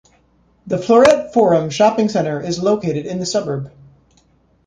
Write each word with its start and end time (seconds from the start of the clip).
The 0.65 0.79
Floreat 0.79 1.31
Forum 1.31 1.69
shopping 1.69 2.09
centre 2.09 2.41
is 2.41 2.57
located 2.57 3.05
in 3.05 3.19
the 3.19 3.25
suburb. 3.27 3.71